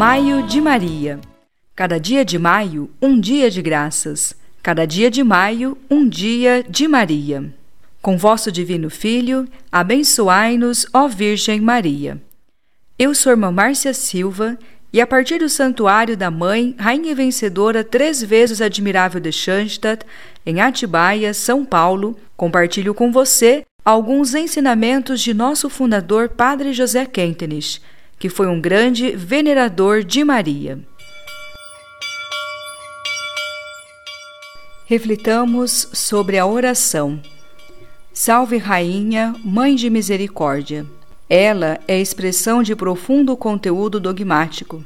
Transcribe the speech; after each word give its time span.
Maio 0.00 0.42
de 0.44 0.62
Maria. 0.62 1.20
Cada 1.76 2.00
dia 2.00 2.24
de 2.24 2.38
maio, 2.38 2.90
um 3.02 3.20
dia 3.20 3.50
de 3.50 3.60
graças. 3.60 4.34
Cada 4.62 4.86
dia 4.86 5.10
de 5.10 5.22
maio, 5.22 5.76
um 5.90 6.08
dia 6.08 6.64
de 6.66 6.88
Maria. 6.88 7.52
Com 8.00 8.16
vosso 8.16 8.50
divino 8.50 8.88
Filho, 8.88 9.46
abençoai-nos, 9.70 10.86
ó 10.94 11.06
Virgem 11.06 11.60
Maria. 11.60 12.18
Eu 12.98 13.14
sou 13.14 13.32
irmã 13.32 13.52
Márcia 13.52 13.92
Silva 13.92 14.58
e 14.90 15.02
a 15.02 15.06
partir 15.06 15.38
do 15.38 15.50
Santuário 15.50 16.16
da 16.16 16.30
Mãe, 16.30 16.74
Rainha 16.78 17.14
Vencedora, 17.14 17.84
três 17.84 18.22
vezes 18.22 18.62
admirável 18.62 19.20
de 19.20 19.30
Schanstatt, 19.30 20.06
em 20.46 20.62
Atibaia, 20.62 21.34
São 21.34 21.62
Paulo, 21.62 22.16
compartilho 22.38 22.94
com 22.94 23.12
você 23.12 23.66
alguns 23.84 24.34
ensinamentos 24.34 25.20
de 25.20 25.34
nosso 25.34 25.68
fundador 25.68 26.30
Padre 26.30 26.72
José 26.72 27.04
Kentenich, 27.04 27.82
que 28.20 28.28
foi 28.28 28.46
um 28.46 28.60
grande 28.60 29.16
venerador 29.16 30.04
de 30.04 30.22
Maria. 30.22 30.78
Reflitamos 34.84 35.88
sobre 35.94 36.36
a 36.36 36.44
oração. 36.44 37.18
Salve 38.12 38.58
Rainha, 38.58 39.34
Mãe 39.42 39.74
de 39.74 39.88
Misericórdia. 39.88 40.84
Ela 41.30 41.80
é 41.88 41.98
expressão 41.98 42.62
de 42.62 42.76
profundo 42.76 43.34
conteúdo 43.38 43.98
dogmático. 43.98 44.84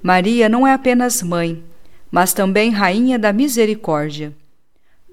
Maria 0.00 0.48
não 0.48 0.64
é 0.64 0.72
apenas 0.72 1.20
mãe, 1.20 1.64
mas 2.12 2.32
também 2.32 2.70
rainha 2.70 3.18
da 3.18 3.32
misericórdia. 3.32 4.32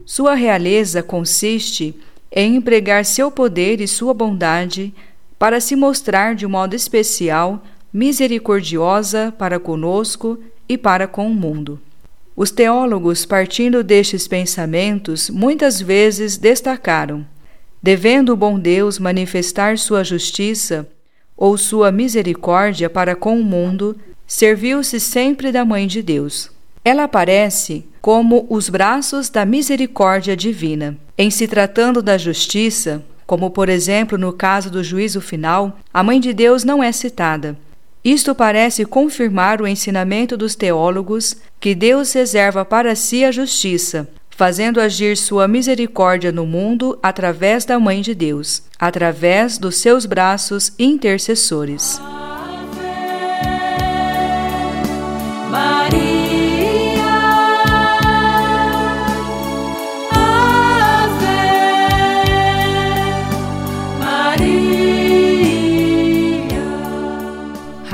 Sua 0.05 0.35
realeza 0.35 1.01
consiste 1.01 1.95
em 2.31 2.57
empregar 2.57 3.05
seu 3.05 3.31
poder 3.31 3.81
e 3.81 3.87
sua 3.87 4.13
bondade 4.13 4.93
para 5.39 5.61
se 5.61 5.75
mostrar 5.75 6.35
de 6.35 6.45
modo 6.45 6.75
especial 6.75 7.63
misericordiosa 7.91 9.33
para 9.37 9.59
conosco 9.59 10.37
e 10.67 10.77
para 10.77 11.07
com 11.07 11.25
o 11.27 11.33
mundo. 11.33 11.79
Os 12.35 12.51
teólogos, 12.51 13.25
partindo 13.25 13.83
destes 13.83 14.27
pensamentos, 14.27 15.29
muitas 15.29 15.81
vezes 15.81 16.37
destacaram: 16.37 17.25
devendo 17.81 18.33
o 18.33 18.35
bom 18.35 18.59
Deus 18.59 18.99
manifestar 18.99 19.77
sua 19.77 20.03
justiça 20.03 20.87
ou 21.35 21.57
sua 21.57 21.91
misericórdia 21.91 22.89
para 22.89 23.15
com 23.15 23.39
o 23.39 23.43
mundo, 23.43 23.97
serviu-se 24.27 24.99
sempre 24.99 25.51
da 25.51 25.65
Mãe 25.65 25.87
de 25.87 26.01
Deus. 26.01 26.51
Ela 26.83 27.03
aparece 27.03 27.85
como 28.01 28.45
os 28.49 28.69
braços 28.69 29.29
da 29.29 29.45
misericórdia 29.45 30.35
divina. 30.35 30.97
Em 31.17 31.29
se 31.29 31.47
tratando 31.47 32.01
da 32.01 32.17
justiça, 32.17 33.03
como 33.29 33.51
por 33.51 33.69
exemplo 33.69 34.17
no 34.17 34.33
caso 34.33 34.71
do 34.71 34.83
juízo 34.83 35.21
final, 35.21 35.77
a 35.93 36.01
Mãe 36.01 36.19
de 36.19 36.33
Deus 36.33 36.63
não 36.63 36.81
é 36.81 36.91
citada. 36.91 37.55
Isto 38.03 38.33
parece 38.33 38.85
confirmar 38.85 39.61
o 39.61 39.67
ensinamento 39.67 40.35
dos 40.35 40.55
teólogos 40.55 41.35
que 41.59 41.75
Deus 41.75 42.11
reserva 42.11 42.65
para 42.65 42.95
si 42.95 43.23
a 43.23 43.31
justiça, 43.31 44.09
fazendo 44.31 44.81
agir 44.81 45.15
sua 45.15 45.47
misericórdia 45.47 46.31
no 46.31 46.43
mundo 46.43 46.97
através 47.03 47.65
da 47.65 47.79
Mãe 47.79 48.01
de 48.01 48.15
Deus, 48.15 48.63
através 48.79 49.59
dos 49.59 49.75
seus 49.75 50.07
braços 50.07 50.73
intercessores. 50.79 52.01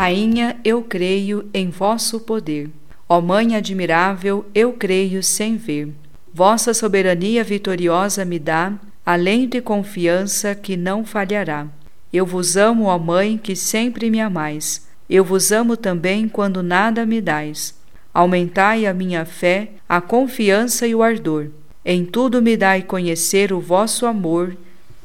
Rainha, 0.06 0.56
eu 0.64 0.84
creio 0.84 1.50
em 1.52 1.72
vosso 1.72 2.20
poder. 2.20 2.70
Ó 3.10 3.20
Mãe 3.20 3.56
admirável, 3.56 4.46
eu 4.54 4.74
creio 4.74 5.24
sem 5.24 5.58
ver. 5.58 5.90
Vossa 6.32 6.76
soberania 6.76 7.44
vitoriosa 7.44 8.24
me 8.24 8.38
dá 8.38 8.74
alento 9.04 9.58
e 9.58 9.62
confiança 9.62 10.54
que 10.54 10.78
não 10.78 11.04
falhará. 11.04 11.66
Eu 12.14 12.24
vos 12.24 12.56
amo, 12.56 12.84
ó 12.84 13.00
Mãe, 13.00 13.36
que 13.36 13.56
sempre 13.56 14.12
me 14.12 14.22
amais. 14.22 14.88
Eu 15.10 15.24
vos 15.24 15.52
amo 15.52 15.76
também 15.76 16.30
quando 16.30 16.62
nada 16.62 17.04
me 17.04 17.20
dais. 17.20 17.74
Aumentai 18.14 18.86
a 18.86 18.94
minha 18.94 19.26
fé, 19.26 19.72
a 19.90 20.00
confiança 20.00 20.86
e 20.86 20.94
o 20.94 21.02
ardor. 21.02 21.48
Em 21.84 22.06
tudo 22.06 22.44
me 22.44 22.56
dai 22.56 22.84
conhecer 22.84 23.52
o 23.52 23.60
vosso 23.60 24.06
amor. 24.06 24.56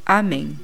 Amém. 0.04 0.58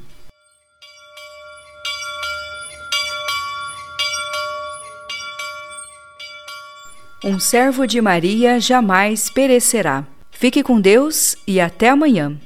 Um 7.29 7.41
servo 7.41 7.89
de 7.89 8.01
Maria 8.01 8.61
jamais 8.61 9.29
perecerá. 9.29 10.07
Fique 10.31 10.63
com 10.63 10.81
Deus 10.81 11.37
e 11.45 11.61
até 11.61 11.89
amanhã. 11.89 12.39